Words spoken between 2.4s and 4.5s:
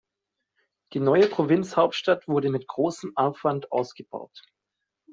mit großem Aufwand ausgebaut.